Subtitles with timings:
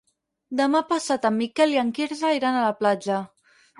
[0.61, 3.21] Demà passat en Miquel i en Quirze iran a la platja.